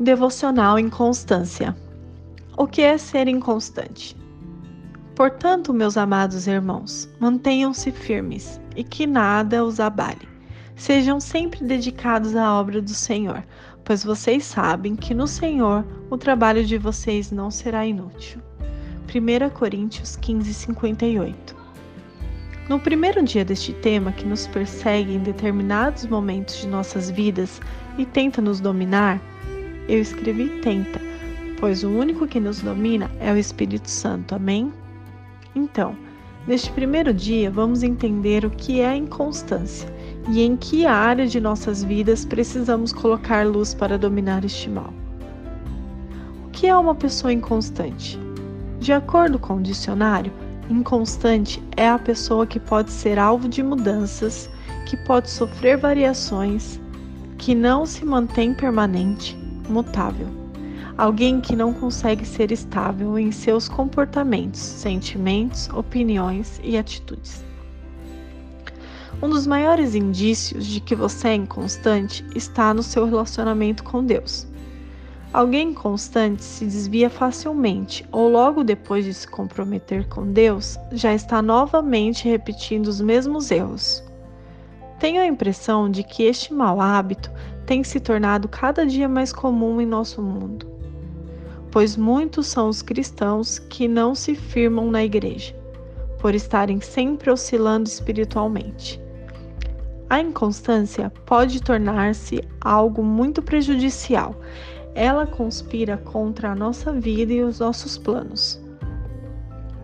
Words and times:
Devocional 0.00 0.76
Inconstância. 0.76 1.74
O 2.58 2.66
que 2.66 2.82
é 2.82 2.98
ser 2.98 3.28
inconstante? 3.28 4.16
Portanto, 5.14 5.72
meus 5.72 5.96
amados 5.96 6.48
irmãos, 6.48 7.08
mantenham-se 7.20 7.92
firmes 7.92 8.60
e 8.74 8.82
que 8.82 9.06
nada 9.06 9.64
os 9.64 9.78
abale. 9.78 10.28
Sejam 10.74 11.20
sempre 11.20 11.62
dedicados 11.64 12.34
à 12.34 12.52
obra 12.54 12.82
do 12.82 12.90
Senhor, 12.90 13.44
pois 13.84 14.02
vocês 14.02 14.44
sabem 14.44 14.96
que 14.96 15.14
no 15.14 15.28
Senhor 15.28 15.84
o 16.10 16.18
trabalho 16.18 16.64
de 16.64 16.76
vocês 16.76 17.30
não 17.30 17.48
será 17.48 17.86
inútil. 17.86 18.40
1 19.08 19.50
Coríntios 19.50 20.16
15, 20.16 20.52
58 20.54 21.56
No 22.68 22.80
primeiro 22.80 23.22
dia 23.22 23.44
deste 23.44 23.72
tema 23.74 24.10
que 24.10 24.26
nos 24.26 24.48
persegue 24.48 25.14
em 25.14 25.20
determinados 25.20 26.04
momentos 26.04 26.56
de 26.56 26.66
nossas 26.66 27.10
vidas 27.10 27.60
e 27.96 28.04
tenta 28.04 28.42
nos 28.42 28.58
dominar, 28.58 29.20
eu 29.88 30.00
escrevi 30.00 30.48
tenta, 30.60 31.00
pois 31.58 31.84
o 31.84 31.90
único 31.90 32.26
que 32.26 32.40
nos 32.40 32.60
domina 32.60 33.10
é 33.20 33.32
o 33.32 33.36
Espírito 33.36 33.90
Santo. 33.90 34.34
Amém? 34.34 34.72
Então, 35.54 35.96
neste 36.46 36.70
primeiro 36.72 37.12
dia, 37.12 37.50
vamos 37.50 37.82
entender 37.82 38.44
o 38.44 38.50
que 38.50 38.80
é 38.80 38.88
a 38.88 38.96
inconstância 38.96 39.88
e 40.28 40.42
em 40.42 40.56
que 40.56 40.86
área 40.86 41.26
de 41.26 41.40
nossas 41.40 41.84
vidas 41.84 42.24
precisamos 42.24 42.92
colocar 42.92 43.46
luz 43.46 43.74
para 43.74 43.98
dominar 43.98 44.44
este 44.44 44.70
mal. 44.70 44.92
O 46.46 46.50
que 46.50 46.66
é 46.66 46.76
uma 46.76 46.94
pessoa 46.94 47.32
inconstante? 47.32 48.18
De 48.80 48.92
acordo 48.92 49.38
com 49.38 49.56
o 49.56 49.62
dicionário, 49.62 50.32
inconstante 50.68 51.62
é 51.76 51.88
a 51.88 51.98
pessoa 51.98 52.46
que 52.46 52.58
pode 52.58 52.90
ser 52.90 53.18
alvo 53.18 53.48
de 53.48 53.62
mudanças, 53.62 54.48
que 54.86 54.96
pode 54.96 55.30
sofrer 55.30 55.76
variações, 55.76 56.80
que 57.38 57.54
não 57.54 57.84
se 57.84 58.04
mantém 58.04 58.54
permanente, 58.54 59.36
mutável. 59.68 60.26
Alguém 60.96 61.40
que 61.40 61.56
não 61.56 61.72
consegue 61.72 62.24
ser 62.24 62.52
estável 62.52 63.18
em 63.18 63.32
seus 63.32 63.68
comportamentos, 63.68 64.60
sentimentos, 64.60 65.68
opiniões 65.70 66.60
e 66.62 66.76
atitudes. 66.76 67.44
Um 69.22 69.28
dos 69.28 69.46
maiores 69.46 69.94
indícios 69.94 70.66
de 70.66 70.80
que 70.80 70.94
você 70.94 71.28
é 71.28 71.34
inconstante 71.34 72.24
está 72.34 72.74
no 72.74 72.82
seu 72.82 73.06
relacionamento 73.06 73.82
com 73.82 74.04
Deus. 74.04 74.46
Alguém 75.32 75.70
inconstante 75.70 76.44
se 76.44 76.64
desvia 76.64 77.10
facilmente 77.10 78.06
ou 78.12 78.28
logo 78.28 78.62
depois 78.62 79.04
de 79.04 79.12
se 79.12 79.26
comprometer 79.26 80.06
com 80.06 80.30
Deus, 80.30 80.78
já 80.92 81.12
está 81.12 81.42
novamente 81.42 82.28
repetindo 82.28 82.86
os 82.86 83.00
mesmos 83.00 83.50
erros. 83.50 84.00
Tenho 85.04 85.20
a 85.20 85.26
impressão 85.26 85.90
de 85.90 86.02
que 86.02 86.22
este 86.22 86.54
mau 86.54 86.80
hábito 86.80 87.30
tem 87.66 87.84
se 87.84 88.00
tornado 88.00 88.48
cada 88.48 88.86
dia 88.86 89.06
mais 89.06 89.34
comum 89.34 89.78
em 89.78 89.84
nosso 89.84 90.22
mundo, 90.22 90.66
pois 91.70 91.94
muitos 91.94 92.46
são 92.46 92.70
os 92.70 92.80
cristãos 92.80 93.58
que 93.58 93.86
não 93.86 94.14
se 94.14 94.34
firmam 94.34 94.90
na 94.90 95.04
igreja, 95.04 95.54
por 96.18 96.34
estarem 96.34 96.80
sempre 96.80 97.30
oscilando 97.30 97.86
espiritualmente. 97.86 98.98
A 100.08 100.20
inconstância 100.20 101.12
pode 101.26 101.62
tornar-se 101.62 102.40
algo 102.58 103.02
muito 103.02 103.42
prejudicial. 103.42 104.34
Ela 104.94 105.26
conspira 105.26 105.98
contra 105.98 106.52
a 106.52 106.54
nossa 106.54 106.90
vida 106.94 107.30
e 107.30 107.42
os 107.42 107.58
nossos 107.58 107.98
planos. 107.98 108.58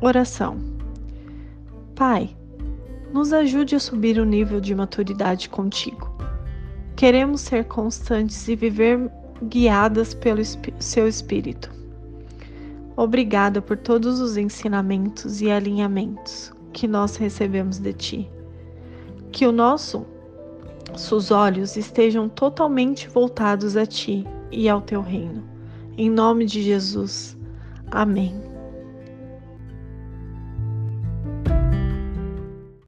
Oração. 0.00 0.56
Pai, 1.94 2.34
nos 3.12 3.32
ajude 3.32 3.74
a 3.74 3.80
subir 3.80 4.18
o 4.18 4.24
nível 4.24 4.60
de 4.60 4.74
maturidade 4.74 5.48
contigo. 5.48 6.10
Queremos 6.96 7.40
ser 7.40 7.64
constantes 7.64 8.46
e 8.48 8.54
viver 8.54 9.10
guiadas 9.44 10.14
pelo 10.14 10.42
seu 10.78 11.08
Espírito. 11.08 11.70
Obrigada 12.96 13.62
por 13.62 13.76
todos 13.76 14.20
os 14.20 14.36
ensinamentos 14.36 15.40
e 15.40 15.50
alinhamentos 15.50 16.52
que 16.72 16.86
nós 16.86 17.16
recebemos 17.16 17.78
de 17.78 17.92
Ti. 17.92 18.30
Que 19.32 19.46
os 19.46 19.54
nossos 19.54 21.30
olhos 21.30 21.76
estejam 21.76 22.28
totalmente 22.28 23.08
voltados 23.08 23.76
a 23.76 23.86
Ti 23.86 24.26
e 24.52 24.68
ao 24.68 24.82
Teu 24.82 25.00
reino. 25.00 25.42
Em 25.96 26.10
nome 26.10 26.44
de 26.44 26.62
Jesus. 26.62 27.36
Amém. 27.90 28.49